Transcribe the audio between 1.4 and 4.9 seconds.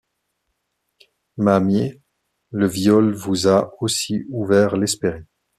mye, le viol vous ha aussy ouvert